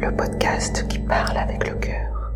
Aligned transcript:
Le 0.00 0.14
podcast 0.14 0.86
qui 0.86 1.00
parle 1.00 1.36
avec 1.36 1.68
le 1.68 1.74
cœur. 1.74 2.32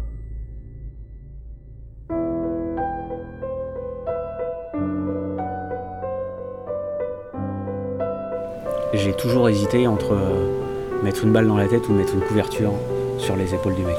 J'ai 8.92 9.12
toujours 9.12 9.48
hésité 9.48 9.86
entre 9.86 10.14
euh, 10.14 11.04
mettre 11.04 11.22
une 11.22 11.32
balle 11.32 11.46
dans 11.46 11.56
la 11.56 11.68
tête 11.68 11.88
ou 11.88 11.92
mettre 11.92 12.14
une 12.14 12.22
couverture 12.22 12.72
sur 13.18 13.36
les 13.36 13.54
épaules 13.54 13.76
du 13.76 13.82
mec. 13.82 13.98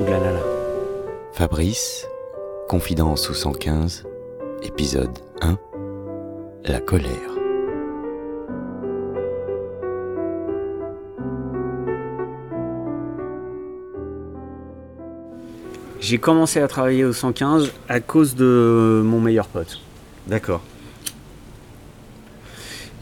Ou 0.00 0.04
de 0.04 0.10
la 0.10 0.18
nana. 0.18 0.40
Fabrice, 1.32 2.08
Confidence 2.68 3.22
sous 3.22 3.34
115, 3.34 4.04
épisode 4.64 5.16
1, 5.42 5.56
La 6.64 6.80
colère. 6.80 7.29
J'ai 16.00 16.18
commencé 16.18 16.60
à 16.60 16.66
travailler 16.68 17.04
au 17.04 17.12
115 17.12 17.72
à 17.88 18.00
cause 18.00 18.34
de 18.34 19.02
mon 19.04 19.20
meilleur 19.20 19.46
pote, 19.46 19.80
D'accord. 20.26 20.62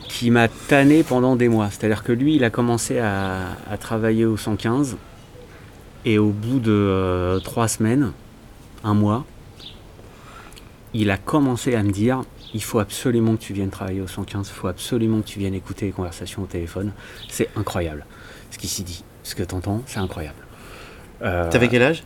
qui 0.09 0.31
m'a 0.33 0.49
tanné 0.49 1.05
pendant 1.05 1.37
des 1.37 1.49
mois. 1.49 1.71
C'est-à-dire 1.71 2.03
que 2.03 2.11
lui, 2.13 2.35
il 2.35 2.43
a 2.45 2.51
commencé 2.51 2.99
à, 2.99 3.51
à 3.71 3.77
travailler 3.77 4.25
au 4.25 4.37
115 4.37 4.97
et 6.05 6.19
au 6.19 6.31
bout 6.31 6.59
de 6.59 6.73
euh, 6.73 7.39
trois 7.39 7.69
semaines, 7.69 8.13
un 8.83 8.95
mois, 8.95 9.25
il 10.93 11.11
a 11.11 11.17
commencé 11.19 11.75
à 11.75 11.83
me 11.83 11.93
dire 11.93 12.23
il 12.55 12.63
faut 12.63 12.79
absolument 12.79 13.37
que 13.37 13.43
tu 13.43 13.53
viennes 13.53 13.71
travailler 13.71 14.01
au 14.01 14.07
115, 14.07 14.49
il 14.49 14.55
faut 14.55 14.69
absolument 14.69 15.21
que 15.21 15.27
tu 15.27 15.39
viennes 15.39 15.55
écouter 15.55 15.87
les 15.87 15.93
conversations 15.93 16.43
au 16.43 16.47
téléphone. 16.47 16.93
C'est 17.29 17.49
incroyable 17.57 18.07
ce 18.51 18.59
qui 18.59 18.67
s'y 18.67 18.83
dit. 18.83 19.05
Ce 19.23 19.35
que 19.35 19.43
tu 19.43 19.55
entends, 19.55 19.83
c'est 19.87 19.99
incroyable. 19.99 20.39
Euh, 21.23 21.51
T'avais 21.51 21.69
quel 21.69 21.83
âge? 21.83 22.03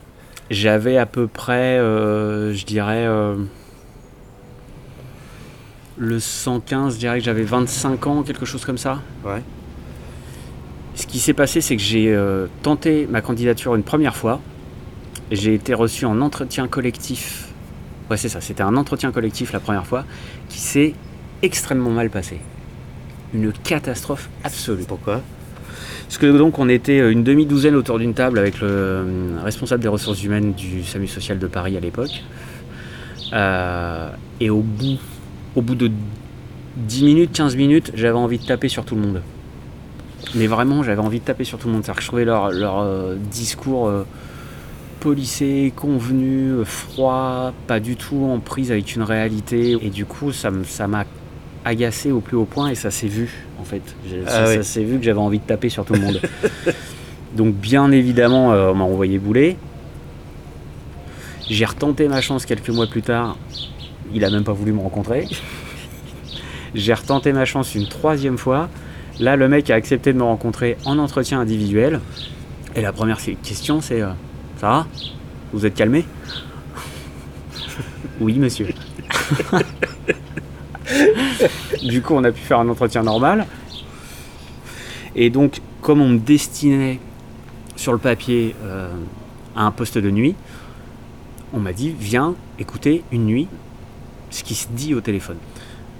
J'avais 0.53 0.97
à 0.97 1.07
peu 1.07 1.25
près, 1.25 1.79
euh, 1.79 2.53
je 2.53 2.63
dirais, 2.63 3.07
euh, 3.07 3.37
le 5.97 6.19
115, 6.19 6.93
je 6.93 6.99
dirais 6.99 7.17
que 7.17 7.25
j'avais 7.25 7.41
25 7.41 8.05
ans, 8.05 8.21
quelque 8.21 8.45
chose 8.45 8.63
comme 8.63 8.77
ça. 8.77 9.01
Ouais. 9.25 9.41
Ce 10.93 11.07
qui 11.07 11.17
s'est 11.17 11.33
passé, 11.33 11.59
c'est 11.59 11.75
que 11.75 11.81
j'ai 11.81 12.13
euh, 12.13 12.45
tenté 12.61 13.07
ma 13.09 13.21
candidature 13.21 13.73
une 13.73 13.81
première 13.81 14.15
fois. 14.15 14.41
J'ai 15.31 15.55
été 15.55 15.73
reçu 15.73 16.05
en 16.05 16.21
entretien 16.21 16.67
collectif. 16.67 17.47
Ouais, 18.11 18.17
c'est 18.17 18.29
ça, 18.29 18.39
c'était 18.39 18.61
un 18.61 18.77
entretien 18.77 19.11
collectif 19.11 19.53
la 19.53 19.59
première 19.59 19.87
fois 19.87 20.05
qui 20.49 20.59
s'est 20.59 20.93
extrêmement 21.41 21.89
mal 21.89 22.11
passé. 22.11 22.39
Une 23.33 23.51
catastrophe 23.51 24.29
absolue. 24.43 24.83
Pourquoi? 24.87 25.23
Parce 26.07 26.17
que 26.17 26.37
donc 26.37 26.59
on 26.59 26.69
était 26.69 26.99
euh, 26.99 27.11
une 27.11 27.23
demi-douzaine 27.23 27.75
autour 27.75 27.99
d'une 27.99 28.13
table 28.13 28.37
avec 28.37 28.61
le 28.61 28.67
euh, 28.69 29.03
responsable 29.43 29.81
des 29.81 29.89
ressources 29.89 30.23
humaines 30.23 30.53
du 30.53 30.83
SAMU 30.83 31.07
social 31.07 31.39
de 31.39 31.47
Paris 31.47 31.75
à 31.77 31.79
l'époque. 31.79 32.23
Euh, 33.33 34.09
et 34.39 34.49
au 34.49 34.61
bout, 34.61 34.99
au 35.55 35.61
bout 35.61 35.75
de 35.75 35.89
10 36.77 37.03
minutes, 37.03 37.31
15 37.33 37.55
minutes, 37.55 37.91
j'avais 37.95 38.17
envie 38.17 38.37
de 38.37 38.45
taper 38.45 38.67
sur 38.67 38.85
tout 38.85 38.95
le 38.95 39.01
monde. 39.01 39.21
Mais 40.35 40.47
vraiment, 40.47 40.83
j'avais 40.83 41.01
envie 41.01 41.19
de 41.19 41.25
taper 41.25 41.43
sur 41.43 41.57
tout 41.57 41.67
le 41.67 41.73
monde. 41.73 41.83
C'est-à-dire 41.83 41.97
que 41.97 42.03
je 42.03 42.07
trouvais 42.07 42.25
leur, 42.25 43.15
discours 43.31 43.87
euh, 43.87 44.05
policé, 44.99 45.73
convenu, 45.75 46.63
froid, 46.63 47.53
pas 47.67 47.79
du 47.79 47.95
tout 47.95 48.27
en 48.31 48.39
prise 48.39 48.71
avec 48.71 48.95
une 48.95 49.03
réalité. 49.03 49.77
Et 49.81 49.89
du 49.89 50.05
coup, 50.05 50.31
ça 50.31 50.49
m'a 50.51 51.05
agacé 51.65 52.11
au 52.11 52.19
plus 52.19 52.37
haut 52.37 52.45
point 52.45 52.69
et 52.69 52.75
ça 52.75 52.91
s'est 52.91 53.07
vu, 53.07 53.29
en 53.59 53.63
fait. 53.63 53.81
Ah 54.27 54.45
ça 54.47 54.63
s'est 54.63 54.83
vu 54.83 54.97
que 54.97 55.03
j'avais 55.03 55.19
envie 55.19 55.39
de 55.39 55.45
taper 55.45 55.69
sur 55.69 55.85
tout 55.85 55.93
le 55.93 56.01
monde. 56.01 56.21
Donc, 57.35 57.55
bien 57.55 57.91
évidemment, 57.91 58.53
euh, 58.53 58.71
on 58.71 58.75
m'a 58.75 58.83
envoyé 58.83 59.17
bouler. 59.17 59.57
J'ai 61.49 61.65
retenté 61.65 62.07
ma 62.07 62.21
chance 62.21 62.45
quelques 62.45 62.69
mois 62.69 62.87
plus 62.87 63.01
tard. 63.01 63.37
Il 64.13 64.23
a 64.23 64.29
même 64.29 64.43
pas 64.43 64.53
voulu 64.53 64.71
me 64.71 64.79
rencontrer. 64.79 65.27
J'ai 66.75 66.93
retenté 66.93 67.33
ma 67.33 67.45
chance 67.45 67.75
une 67.75 67.87
troisième 67.87 68.37
fois. 68.37 68.69
Là, 69.19 69.35
le 69.35 69.47
mec 69.47 69.69
a 69.69 69.75
accepté 69.75 70.13
de 70.13 70.17
me 70.17 70.23
rencontrer 70.23 70.77
en 70.85 70.97
entretien 70.97 71.39
individuel. 71.39 71.99
Et 72.75 72.81
la 72.81 72.91
première 72.91 73.19
question, 73.19 73.81
c'est 73.81 74.01
euh, 74.01 74.09
Ça 74.59 74.67
va? 74.67 74.87
Vous 75.51 75.65
êtes 75.65 75.75
calmé 75.75 76.05
Oui, 78.19 78.39
monsieur. 78.39 78.67
du 81.83 82.01
coup, 82.01 82.13
on 82.15 82.23
a 82.23 82.31
pu 82.31 82.41
faire 82.41 82.59
un 82.59 82.69
entretien 82.69 83.03
normal. 83.03 83.45
Et 85.15 85.29
donc, 85.29 85.61
comme 85.81 86.01
on 86.01 86.09
me 86.09 86.19
destinait 86.19 86.99
sur 87.75 87.91
le 87.91 87.99
papier 87.99 88.55
euh, 88.63 88.89
à 89.55 89.63
un 89.63 89.71
poste 89.71 89.97
de 89.97 90.09
nuit, 90.09 90.35
on 91.53 91.59
m'a 91.59 91.73
dit 91.73 91.93
Viens 91.97 92.35
écouter 92.59 93.03
une 93.11 93.25
nuit 93.25 93.47
ce 94.29 94.43
qui 94.43 94.55
se 94.55 94.67
dit 94.69 94.95
au 94.95 95.01
téléphone. 95.01 95.37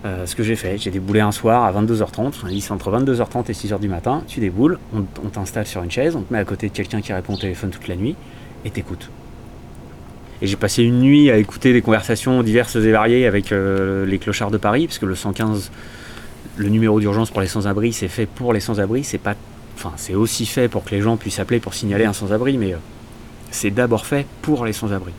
Euh, 0.06 0.26
ce 0.26 0.36
que 0.36 0.44
j'ai 0.44 0.56
fait, 0.56 0.78
j'ai 0.78 0.92
déboulé 0.92 1.22
un 1.22 1.32
soir 1.32 1.64
à 1.64 1.72
22h30. 1.72 2.34
On 2.44 2.48
dit 2.48 2.60
c'est 2.60 2.72
entre 2.72 2.92
22h30 2.92 3.50
et 3.50 3.54
6h 3.54 3.80
du 3.80 3.88
matin. 3.88 4.24
Tu 4.28 4.40
déboules, 4.40 4.80
on, 4.94 5.06
on 5.24 5.30
t'installe 5.30 5.68
sur 5.68 5.82
une 5.84 5.92
chaise, 5.92 6.16
on 6.16 6.24
te 6.24 6.34
met 6.34 6.40
à 6.40 6.46
côté 6.46 6.68
de 6.68 6.74
quelqu'un 6.74 7.02
qui 7.02 7.14
répond 7.14 7.36
au 7.36 7.38
téléphone 7.38 7.70
toute 7.70 7.88
la 7.88 7.96
nuit 7.96 8.16
et 8.66 8.72
t'écoutes. 8.72 9.10
Et 10.44 10.48
j'ai 10.48 10.58
passé 10.58 10.84
une 10.84 11.00
nuit 11.00 11.32
à 11.32 11.38
écouter 11.38 11.72
des 11.72 11.82
conversations 11.82 12.44
diverses 12.44 12.76
et 12.76 12.92
variées 12.92 13.26
avec 13.26 13.54
euh, 13.54 14.06
les 14.06 14.20
clochards 14.20 14.52
de 14.52 14.58
Paris, 14.58 14.88
parce 14.88 15.00
que 15.00 15.06
le 15.06 15.16
115, 15.16 15.72
le 16.58 16.68
numéro 16.68 17.00
d'urgence 17.00 17.32
pour 17.32 17.40
les 17.40 17.48
sans-abri, 17.48 17.94
c'est 17.94 18.10
fait 18.10 18.26
pour 18.26 18.52
les 18.52 18.60
sans-abri. 18.60 19.06
C'est 19.06 19.20
pas, 19.20 19.36
enfin, 19.76 19.94
c'est 19.96 20.16
aussi 20.16 20.46
fait 20.46 20.68
pour 20.68 20.84
que 20.84 20.92
les 20.92 21.02
gens 21.02 21.16
puissent 21.16 21.40
appeler 21.40 21.62
pour 21.62 21.74
signaler 21.74 22.04
un 22.04 22.12
sans-abri, 22.12 22.58
mais 22.58 22.74
euh, 22.74 22.78
c'est 23.52 23.72
d'abord 23.72 24.06
fait 24.06 24.26
pour 24.42 24.66
les 24.66 24.74
sans-abri. 24.74 25.14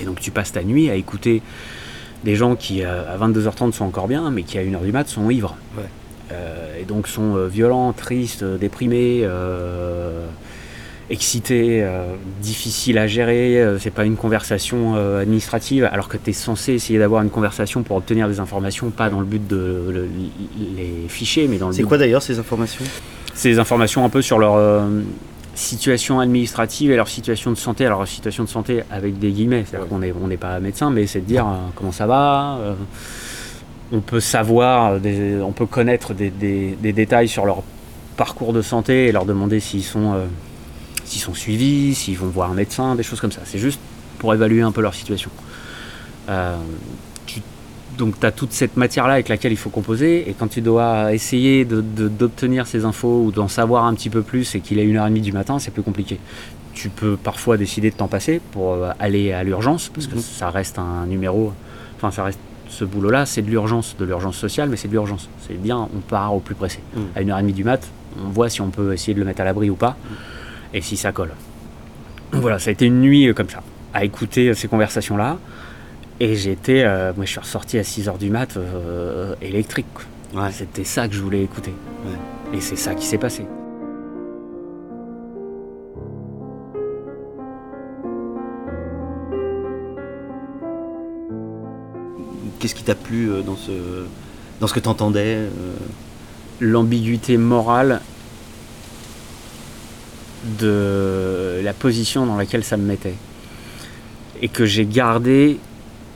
Et 0.00 0.06
donc 0.06 0.18
tu 0.18 0.30
passes 0.30 0.52
ta 0.52 0.62
nuit 0.62 0.88
à 0.88 0.94
écouter 0.94 1.42
des 2.24 2.36
gens 2.36 2.56
qui 2.56 2.82
euh, 2.82 3.14
à 3.14 3.18
22h30 3.18 3.72
sont 3.72 3.84
encore 3.84 4.08
bien, 4.08 4.30
mais 4.30 4.44
qui 4.44 4.56
à 4.56 4.62
1h 4.62 4.82
du 4.82 4.92
mat 4.92 5.06
sont 5.06 5.28
ivres. 5.28 5.56
Ouais. 5.76 5.84
Euh, 6.32 6.80
et 6.80 6.84
donc 6.84 7.06
sont 7.06 7.46
violents, 7.48 7.92
tristes, 7.92 8.44
déprimés, 8.44 9.20
euh, 9.24 10.26
excités, 11.10 11.82
euh, 11.82 12.14
difficiles 12.42 12.98
à 12.98 13.06
gérer. 13.06 13.60
euh, 13.60 13.78
c'est 13.78 13.90
pas 13.90 14.04
une 14.04 14.16
conversation 14.16 14.94
euh, 14.96 15.20
administrative, 15.22 15.88
alors 15.92 16.08
que 16.08 16.16
tu 16.16 16.30
es 16.30 16.32
censé 16.32 16.72
essayer 16.72 16.98
d'avoir 16.98 17.22
une 17.22 17.30
conversation 17.30 17.82
pour 17.82 17.96
obtenir 17.96 18.28
des 18.28 18.40
informations, 18.40 18.90
pas 18.90 19.10
dans 19.10 19.20
le 19.20 19.26
but 19.26 19.46
de 19.46 19.90
le- 19.92 20.08
les 20.76 21.08
ficher, 21.08 21.46
mais 21.48 21.58
dans 21.58 21.68
le 21.68 21.74
C'est 21.74 21.82
quoi 21.82 21.98
d'ailleurs 21.98 22.22
ces 22.22 22.38
informations? 22.38 22.84
Des 23.42 23.58
informations 23.58 24.04
un 24.04 24.08
peu 24.08 24.22
sur 24.22 24.38
leur 24.38 24.88
situation 25.54 26.20
administrative 26.20 26.90
et 26.90 26.96
leur 26.96 27.08
situation 27.08 27.50
de 27.50 27.56
santé. 27.56 27.86
Alors, 27.86 28.06
situation 28.08 28.42
de 28.44 28.48
santé 28.48 28.82
avec 28.90 29.18
des 29.18 29.30
guillemets, 29.30 29.64
c'est-à-dire 29.68 29.88
qu'on 29.88 29.98
n'est 30.00 30.12
on 30.20 30.26
n'est 30.28 30.36
pas 30.36 30.58
médecin, 30.60 30.90
mais 30.90 31.06
c'est 31.06 31.20
de 31.20 31.26
dire 31.26 31.46
comment 31.76 31.92
ça 31.92 32.06
va. 32.06 32.58
on 33.92 34.00
peut 34.00 34.18
savoir, 34.20 34.98
des- 34.98 35.36
on 35.40 35.52
peut 35.52 35.66
connaître 35.66 36.14
des, 36.14 36.30
des- 36.30 36.76
des 36.82 36.92
détails 36.92 37.28
sur 37.28 37.44
leur 37.44 37.62
parcours 38.16 38.52
de 38.52 38.62
santé 38.62 39.06
et 39.06 39.12
leur 39.12 39.24
demander 39.26 39.60
s'ils 39.60 39.84
sont, 39.84 40.14
s'ils 41.14 41.22
sont 41.22 41.34
suivis, 41.34 41.94
s'ils 41.94 42.18
vont 42.18 42.26
voir 42.26 42.50
un 42.50 42.54
médecin, 42.54 42.96
des 42.96 43.04
choses 43.04 43.20
comme 43.20 43.30
ça. 43.30 43.40
C'est 43.44 43.58
juste 43.58 43.78
pour 44.18 44.34
évaluer 44.34 44.62
un 44.62 44.72
peu 44.72 44.80
leur 44.82 44.94
situation. 44.94 45.30
Euh, 46.28 46.56
tu- 47.26 47.40
donc 47.96 48.18
tu 48.18 48.26
as 48.26 48.32
toute 48.32 48.52
cette 48.52 48.76
matière-là 48.76 49.14
avec 49.14 49.28
laquelle 49.28 49.52
il 49.52 49.56
faut 49.56 49.70
composer, 49.70 50.28
et 50.28 50.34
quand 50.36 50.48
tu 50.48 50.60
dois 50.60 51.12
essayer 51.12 51.64
d'obtenir 51.64 52.66
ces 52.66 52.84
infos 52.84 53.22
ou 53.26 53.30
d'en 53.30 53.46
savoir 53.46 53.84
un 53.84 53.94
petit 53.94 54.10
peu 54.10 54.22
plus 54.22 54.54
et 54.56 54.60
qu'il 54.60 54.78
est 54.80 54.84
1h30 54.86 55.20
du 55.22 55.30
matin, 55.32 55.58
c'est 55.60 55.70
plus 55.70 55.82
compliqué. 55.82 56.18
Tu 56.72 56.88
peux 56.88 57.16
parfois 57.16 57.56
décider 57.56 57.90
de 57.92 57.96
t'en 57.96 58.08
passer 58.08 58.40
pour 58.50 58.72
euh, 58.72 58.90
aller 58.98 59.32
à 59.32 59.44
l'urgence, 59.44 59.90
parce 59.94 60.08
que 60.08 60.16
Mhm. 60.16 60.20
ça 60.20 60.50
reste 60.50 60.80
un 60.80 61.06
numéro, 61.06 61.52
enfin 61.96 62.10
ça 62.10 62.24
reste 62.24 62.40
ce 62.68 62.84
boulot-là, 62.84 63.24
c'est 63.24 63.42
de 63.42 63.50
l'urgence, 63.50 63.94
de 63.96 64.04
l'urgence 64.04 64.36
sociale, 64.36 64.68
mais 64.68 64.76
c'est 64.76 64.88
de 64.88 64.92
l'urgence. 64.94 65.28
C'est 65.46 65.54
bien, 65.62 65.78
on 65.94 66.00
part 66.00 66.34
au 66.34 66.40
plus 66.40 66.56
pressé. 66.56 66.80
Mhm. 66.96 67.02
À 67.14 67.20
1h30 67.22 67.52
du 67.54 67.62
mat, 67.62 67.86
on 68.24 68.30
voit 68.30 68.48
si 68.48 68.60
on 68.60 68.70
peut 68.70 68.92
essayer 68.92 69.14
de 69.14 69.20
le 69.20 69.24
mettre 69.24 69.42
à 69.42 69.44
l'abri 69.44 69.70
ou 69.70 69.76
pas, 69.76 69.96
et 70.74 70.80
si 70.80 70.96
ça 70.96 71.12
colle. 71.12 71.32
Voilà, 72.32 72.58
ça 72.58 72.70
a 72.70 72.72
été 72.72 72.84
une 72.86 73.00
nuit 73.00 73.28
euh, 73.28 73.32
comme 73.32 73.48
ça, 73.48 73.62
à 73.94 74.04
écouter 74.04 74.48
euh, 74.48 74.54
ces 74.54 74.68
conversations-là. 74.68 75.38
Et 76.20 76.34
j'étais, 76.34 76.82
euh, 76.84 77.12
moi 77.16 77.24
je 77.24 77.30
suis 77.30 77.40
ressorti 77.40 77.78
à 77.78 77.82
6h 77.82 78.18
du 78.18 78.30
mat 78.30 78.56
euh, 78.56 79.34
électrique. 79.40 79.86
Ouais. 80.34 80.50
C'était 80.50 80.84
ça 80.84 81.08
que 81.08 81.14
je 81.14 81.22
voulais 81.22 81.42
écouter. 81.42 81.72
Et 82.52 82.60
c'est 82.60 82.76
ça 82.76 82.94
qui 82.94 83.06
s'est 83.06 83.18
passé. 83.18 83.46
Qu'est-ce 92.58 92.74
qui 92.74 92.84
t'a 92.84 92.94
plu 92.94 93.30
dans 93.44 93.56
ce, 93.56 93.72
dans 94.60 94.66
ce 94.66 94.74
que 94.74 94.80
t'entendais 94.80 95.38
L'ambiguïté 96.60 97.36
morale 97.36 98.00
de 100.60 101.60
la 101.62 101.72
position 101.72 102.26
dans 102.26 102.36
laquelle 102.36 102.64
ça 102.64 102.76
me 102.76 102.84
mettait. 102.84 103.14
Et 104.42 104.48
que 104.48 104.66
j'ai 104.66 104.84
gardé 104.86 105.58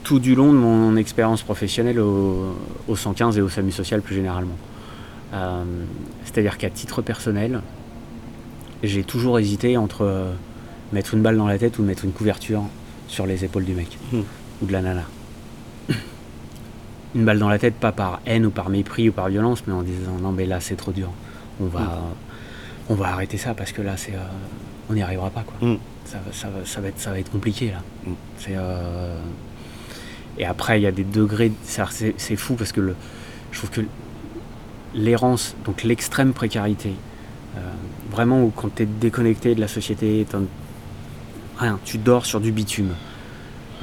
tout 0.03 0.19
du 0.19 0.35
long 0.35 0.51
de 0.53 0.57
mon 0.57 0.95
expérience 0.95 1.41
professionnelle 1.41 1.99
au, 1.99 2.55
au 2.87 2.95
115 2.95 3.37
et 3.37 3.41
au 3.41 3.49
SAMU 3.49 3.71
social 3.71 4.01
plus 4.01 4.15
généralement. 4.15 4.57
Euh, 5.33 5.63
C'est-à-dire 6.25 6.57
qu'à 6.57 6.69
titre 6.69 7.01
personnel, 7.01 7.61
j'ai 8.83 9.03
toujours 9.03 9.39
hésité 9.39 9.77
entre 9.77 10.27
mettre 10.93 11.13
une 11.13 11.21
balle 11.21 11.37
dans 11.37 11.47
la 11.47 11.57
tête 11.57 11.77
ou 11.79 11.83
mettre 11.83 12.05
une 12.05 12.11
couverture 12.13 12.63
sur 13.07 13.25
les 13.25 13.43
épaules 13.45 13.65
du 13.65 13.73
mec 13.73 13.97
Hmm. 14.11 14.21
ou 14.61 14.65
de 14.65 14.71
la 14.71 14.81
nana. 14.81 15.03
Une 17.15 17.25
balle 17.25 17.39
dans 17.39 17.49
la 17.49 17.57
tête, 17.57 17.73
pas 17.73 17.91
par 17.91 18.21
haine 18.27 18.45
ou 18.45 18.51
par 18.51 18.69
mépris 18.69 19.09
ou 19.09 19.11
par 19.11 19.29
violence, 19.29 19.63
mais 19.65 19.73
en 19.73 19.81
disant 19.81 20.17
non 20.21 20.31
mais 20.31 20.45
là 20.45 20.59
c'est 20.59 20.75
trop 20.75 20.91
dur. 20.91 21.09
On 21.59 21.65
va, 21.65 21.99
on 22.89 22.95
va 22.95 23.07
arrêter 23.13 23.37
ça 23.37 23.53
parce 23.53 23.71
que 23.71 23.81
là 23.81 23.95
c'est, 23.97 24.13
euh, 24.13 24.19
on 24.89 24.93
n'y 24.93 25.01
arrivera 25.01 25.29
pas 25.29 25.43
quoi. 25.43 25.55
Hmm. 25.67 25.77
Ça, 26.05 26.17
va- 26.25 26.33
ça, 26.33 26.47
va, 26.49 26.65
ça, 26.65 26.81
va 26.81 26.87
être, 26.87 26.99
ça 26.99 27.11
va 27.11 27.19
être 27.19 27.31
compliqué 27.31 27.71
là. 27.71 27.81
Mm. 28.05 28.13
C'est, 28.39 28.55
euh, 28.55 29.15
Et 30.39 30.45
après, 30.45 30.79
il 30.79 30.83
y 30.83 30.87
a 30.87 30.91
des 30.91 31.03
degrés. 31.03 31.51
C'est 31.63 32.15
c'est 32.17 32.35
fou 32.35 32.55
parce 32.55 32.71
que 32.71 32.81
le, 32.81 32.95
je 33.51 33.57
trouve 33.59 33.69
que 33.69 33.81
l'errance, 34.95 35.55
donc 35.65 35.83
l'extrême 35.83 36.33
précarité, 36.33 36.93
euh, 37.57 37.59
vraiment 38.11 38.43
où 38.43 38.49
quand 38.55 38.73
tu 38.75 38.83
es 38.83 38.85
déconnecté 38.87 39.53
de 39.53 39.59
la 39.61 39.67
société, 39.67 40.25
rien, 41.59 41.77
tu 41.85 41.97
dors 41.99 42.25
sur 42.25 42.39
du 42.39 42.51
bitume. 42.51 42.93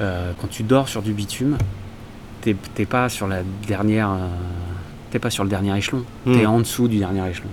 Euh, 0.01 0.33
quand 0.41 0.47
tu 0.49 0.63
dors 0.63 0.89
sur 0.89 1.01
du 1.01 1.13
bitume, 1.13 1.57
t'es 2.41 2.55
t'es 2.75 2.85
pas 2.85 3.07
sur 3.09 3.27
la 3.27 3.41
dernière. 3.67 4.11
euh, 4.11 4.27
t'es 5.11 5.19
pas 5.19 5.29
sur 5.29 5.43
le 5.45 5.49
dernier 5.49 5.77
échelon. 5.77 6.03
Mm. 6.25 6.33
T'es 6.37 6.45
en 6.45 6.59
dessous 6.59 6.87
du 6.89 6.97
dernier 6.97 7.25
échelon. 7.29 7.49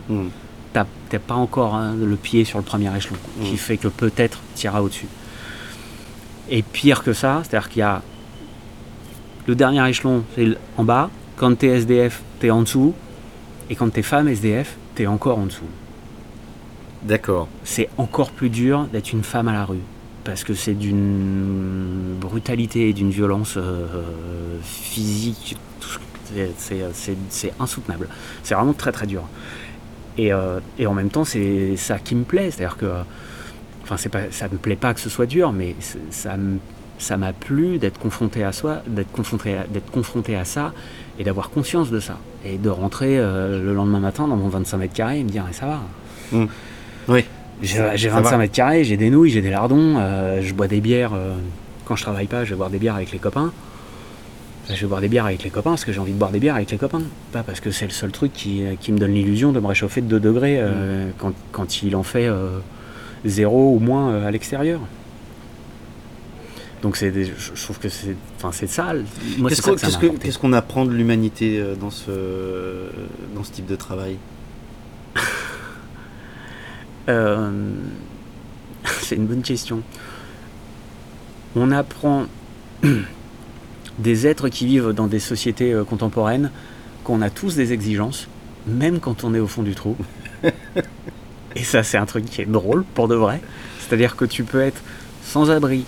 T'as 1.15 1.21
pas 1.21 1.35
encore 1.35 1.77
hein, 1.77 1.95
le 1.95 2.17
pied 2.17 2.45
sur 2.45 2.59
le 2.59 2.65
premier 2.65 2.95
échelon, 2.97 3.17
qui 3.45 3.53
Mm. 3.53 3.57
fait 3.57 3.77
que 3.77 3.87
peut-être 3.89 4.41
tu 4.57 4.67
iras 4.67 4.81
au-dessus. 4.81 5.07
Et 6.51 6.63
pire 6.63 7.05
que 7.05 7.13
ça, 7.13 7.43
c'est-à-dire 7.45 7.69
qu'il 7.69 7.81
y 7.81 7.83
a 7.83 8.03
le 9.47 9.55
dernier 9.55 9.89
échelon, 9.89 10.25
c'est 10.35 10.49
en 10.77 10.83
bas, 10.85 11.11
quand 11.37 11.57
t'es 11.57 11.69
SDF, 11.69 12.21
t'es 12.41 12.51
en 12.51 12.63
dessous, 12.63 12.95
et 13.71 13.77
quand 13.77 13.91
t'es 13.93 14.03
femme 14.03 14.27
SDF, 14.29 14.77
t'es 14.97 15.07
encore 15.07 15.39
en 15.39 15.47
dessous. 15.47 15.71
D'accord. 17.05 17.47
C'est 17.63 17.89
encore 17.97 18.33
plus 18.33 18.51
dur 18.51 18.89
d'être 18.93 19.13
une 19.13 19.23
femme 19.23 19.47
à 19.47 19.53
la 19.53 19.65
rue, 19.65 19.85
parce 20.25 20.43
que 20.43 20.55
c'est 20.55 20.75
d'une 20.75 22.17
brutalité 22.21 22.89
et 22.89 22.93
d'une 22.93 23.11
violence 23.11 23.55
euh, 23.57 23.87
physique, 24.65 25.57
c'est 26.57 27.53
insoutenable. 27.61 28.09
C'est 28.43 28.55
vraiment 28.57 28.73
très 28.73 28.91
très 28.91 29.07
dur. 29.07 29.23
Et, 30.19 30.33
euh, 30.33 30.61
et 30.79 30.87
en 30.87 30.95
même 30.95 31.09
temps, 31.11 31.25
c'est 31.25 31.77
ça 31.77 31.99
qui 31.99 32.15
me 32.15 32.25
plaît. 32.25 32.51
C'est-à-dire 32.51 32.77
que. 32.77 32.87
Enfin, 33.83 33.97
c'est 33.99 34.09
pas, 34.09 34.21
ça 34.31 34.49
me 34.49 34.57
plaît 34.57 34.77
pas 34.77 34.95
que 34.95 35.01
ce 35.01 35.11
soit 35.11 35.27
dur, 35.27 35.53
mais 35.53 35.75
ça 36.11 36.37
me- 36.37 36.59
ça 36.99 37.17
m'a 37.17 37.33
plu 37.33 37.79
d'être 37.79 37.99
confronté 37.99 38.43
à 38.45 38.53
soi, 38.53 38.83
d'être 38.87 39.11
confronté, 39.13 39.57
d'être 39.71 39.91
confronté 39.91 40.37
à 40.37 40.45
ça 40.45 40.73
et 41.19 41.25
d'avoir 41.25 41.51
conscience 41.51 41.91
de 41.91 42.01
ça. 42.01 42.17
Et 42.47 42.57
de 42.57 42.69
rentrer 42.71 43.19
euh, 43.19 43.63
le 43.63 43.75
lendemain 43.75 43.99
matin 44.01 44.27
dans 44.29 44.37
mon 44.37 44.49
25 44.49 44.77
mètres 44.79 44.95
carrés 44.95 45.19
et 45.21 45.25
me 45.25 45.29
dire, 45.29 45.45
Eh, 45.51 45.53
ça 45.53 45.67
va. 45.67 45.81
Oui. 47.09 47.25
J'ai 47.63 47.83
j'ai 47.97 48.09
Ça 48.09 48.17
25 48.17 48.31
va. 48.31 48.39
mètres 48.39 48.55
carrés, 48.55 48.85
j'ai 48.85 48.97
des 48.97 49.11
nouilles, 49.11 49.31
j'ai 49.31 49.43
des 49.43 49.51
lardons, 49.51 49.97
euh, 49.99 50.41
je 50.43 50.55
bois 50.55 50.67
des 50.69 50.81
bières. 50.81 51.13
euh, 51.15 51.35
quand 51.85 51.97
je 51.97 52.03
travaille 52.03 52.27
pas, 52.27 52.45
je 52.45 52.51
vais 52.51 52.57
boire 52.57 52.71
des 52.71 52.79
bières 52.79 52.95
avec 52.97 53.13
les 53.13 53.19
copains. 53.19 53.53
Je 54.71 54.81
vais 54.81 54.87
boire 54.87 55.01
des 55.03 55.09
bières 55.09 55.27
avec 55.27 55.43
les 55.43 55.51
copains 55.51 55.71
parce 55.71 55.85
que 55.85 55.93
j'ai 55.93 56.01
envie 56.01 56.13
de 56.13 56.19
boire 56.19 56.31
des 56.31 56.39
bières 56.41 56.55
avec 56.57 56.71
les 56.71 56.79
copains. 56.79 57.03
Pas 57.33 57.43
parce 57.43 57.61
que 57.61 57.71
c'est 57.71 57.85
le 57.85 57.91
seul 57.91 58.11
truc 58.13 58.33
qui, 58.33 58.63
qui 58.81 58.93
me 58.93 58.99
donne 58.99 59.13
l'illusion 59.13 59.53
de 59.53 59.61
me 59.61 59.67
réchauffer 59.67 60.01
de 60.01 60.07
2 60.09 60.21
degrés 60.21 60.57
euh, 60.59 61.11
quand, 61.19 61.33
quand 61.53 61.83
il 61.83 61.95
en 61.97 62.03
fait 62.03 62.27
euh, 62.27 62.59
zéro 63.27 63.75
ou 63.75 63.79
moins 63.79 64.11
euh, 64.13 64.27
à 64.27 64.31
l'extérieur. 64.31 64.81
Donc 66.83 66.97
c'est 66.97 67.11
des- 67.11 67.25
je 67.27 67.63
trouve 67.63 67.79
que 67.79 67.89
c'est 67.89 68.17
enfin 68.37 68.53
c'est. 68.53 68.67
Moi 69.39 69.49
c'est 69.51 69.57
Qu'est-ce 69.57 69.63
ça 69.63 69.71
que 69.75 69.81
qu'est-ce 69.81 69.99
que- 69.99 70.07
qu'est-ce 70.19 70.39
qu'on 70.39 70.53
apprend 70.55 70.85
de 70.87 70.93
l'humanité 70.93 71.59
euh, 71.59 71.75
dans 71.77 71.91
ce, 71.91 72.11
dans 73.35 73.43
ce 73.45 73.53
type 73.53 73.67
de 73.67 73.77
travail? 73.77 74.17
Euh, 77.11 77.51
c'est 79.03 79.17
une 79.17 79.27
bonne 79.27 79.43
question. 79.43 79.83
On 81.55 81.71
apprend 81.71 82.25
des 83.99 84.27
êtres 84.27 84.49
qui 84.49 84.67
vivent 84.67 84.91
dans 84.91 85.07
des 85.07 85.19
sociétés 85.19 85.73
euh, 85.73 85.85
contemporaines 85.85 86.51
qu'on 87.05 87.23
a 87.23 87.31
tous 87.31 87.55
des 87.55 87.73
exigences, 87.73 88.29
même 88.67 88.99
quand 88.99 89.25
on 89.25 89.35
est 89.35 89.41
au 89.41 89.47
fond 89.47 89.63
du 89.63 89.75
trou. 89.75 89.97
Et 91.57 91.63
ça, 91.63 91.83
c'est 91.83 91.99
un 91.99 92.07
truc 92.07 92.25
qui 92.25 92.43
est 92.43 92.47
drôle 92.47 92.85
pour 92.95 93.09
de 93.09 93.15
vrai. 93.15 93.41
C'est-à-dire 93.81 94.17
que 94.17 94.25
tu 94.25 94.43
peux 94.45 94.61
être 94.61 94.81
sans 95.23 95.51
abri, 95.51 95.85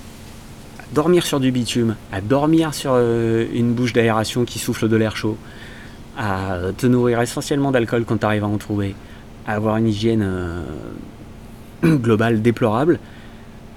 à 0.79 0.85
dormir 0.94 1.26
sur 1.26 1.41
du 1.41 1.50
bitume, 1.50 1.97
à 2.12 2.20
dormir 2.20 2.75
sur 2.75 2.93
euh, 2.94 3.47
une 3.53 3.73
bouche 3.73 3.93
d'aération 3.93 4.44
qui 4.44 4.58
souffle 4.58 4.88
de 4.88 4.97
l'air 4.97 5.17
chaud, 5.17 5.37
à 6.17 6.58
te 6.76 6.87
nourrir 6.87 7.20
essentiellement 7.20 7.73
d'alcool 7.73 8.05
quand 8.06 8.19
tu 8.19 8.26
arrives 8.26 8.44
à 8.44 8.49
en 8.49 8.58
trouver, 8.58 8.94
à 9.47 9.55
avoir 9.55 9.76
une 9.76 9.88
hygiène 9.88 10.23
euh, 10.25 10.62
globale 11.85 12.43
déplorable, 12.43 12.99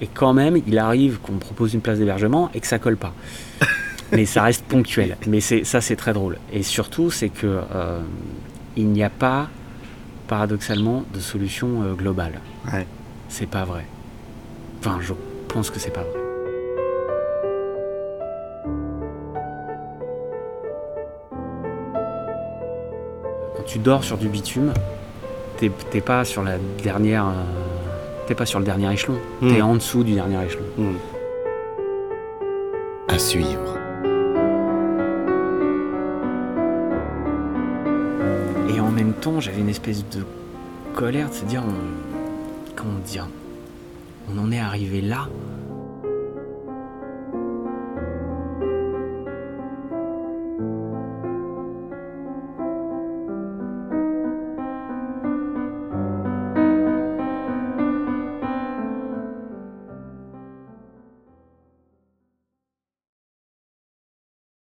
et 0.00 0.06
quand 0.06 0.32
même, 0.32 0.56
il 0.66 0.78
arrive 0.78 1.18
qu'on 1.18 1.34
propose 1.34 1.74
une 1.74 1.80
place 1.80 1.98
d'hébergement 1.98 2.50
et 2.54 2.60
que 2.60 2.66
ça 2.66 2.78
colle 2.78 2.96
pas. 2.96 3.12
Mais 4.12 4.26
ça 4.26 4.42
reste 4.42 4.64
ponctuel. 4.64 5.16
Mais 5.26 5.40
c'est 5.40 5.64
ça, 5.64 5.80
c'est 5.80 5.96
très 5.96 6.12
drôle. 6.12 6.38
Et 6.52 6.62
surtout, 6.62 7.10
c'est 7.10 7.28
que 7.28 7.60
euh, 7.74 8.00
il 8.76 8.88
n'y 8.88 9.04
a 9.04 9.10
pas, 9.10 9.48
paradoxalement, 10.28 11.04
de 11.14 11.20
solution 11.20 11.82
euh, 11.82 11.94
globale. 11.94 12.40
Ouais. 12.72 12.86
C'est 13.28 13.46
pas 13.48 13.64
vrai. 13.64 13.84
Enfin, 14.80 14.98
je 15.00 15.12
pense 15.48 15.70
que 15.70 15.78
c'est 15.78 15.92
pas 15.92 16.02
vrai. 16.02 16.18
Quand 23.56 23.62
tu 23.64 23.78
dors 23.78 24.04
sur 24.04 24.16
du 24.18 24.28
bitume, 24.28 24.72
t'es 25.58 25.70
t'es 25.90 26.00
pas 26.00 26.24
sur 26.24 26.42
la 26.42 26.58
dernière. 26.82 27.26
euh, 27.26 27.32
T'es 28.26 28.34
pas 28.36 28.46
sur 28.46 28.60
le 28.60 28.64
dernier 28.64 28.92
échelon. 28.92 29.18
Hmm. 29.40 29.52
T'es 29.52 29.60
en 29.60 29.74
dessous 29.74 30.04
du 30.04 30.14
dernier 30.14 30.44
échelon. 30.46 30.62
Hmm. 30.78 30.94
À 33.08 33.18
suivre. 33.18 33.76
J'avais 39.40 39.60
une 39.60 39.68
espèce 39.68 40.02
de 40.08 40.24
colère 40.94 41.28
de 41.28 41.34
se 41.34 41.44
dire, 41.44 41.62
on, 41.62 42.74
comment 42.74 42.98
dire, 43.04 43.28
on 44.32 44.38
en 44.38 44.50
est 44.50 44.58
arrivé 44.58 45.02
là, 45.02 45.28